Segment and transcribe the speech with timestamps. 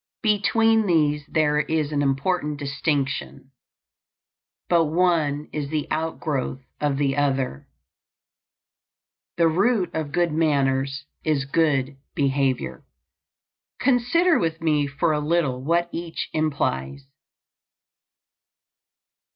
[0.23, 3.51] Between these there is an important distinction,
[4.67, 7.67] but one is the outgrowth of the other.
[9.37, 12.83] The root of good manners is good behavior.
[13.79, 17.03] Consider with me for a little what each implies.